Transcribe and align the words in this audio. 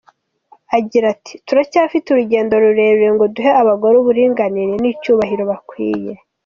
Agira 0.77 1.05
ati 1.15 1.33
“Turacyafite 1.47 2.05
urugendo 2.09 2.53
rurerure 2.63 3.07
ngo 3.15 3.25
duhe 3.35 3.51
abagore 3.61 3.95
uburinganire 3.97 4.73
n’icyubahiro 4.81 5.43
bakwiye. 5.51 6.13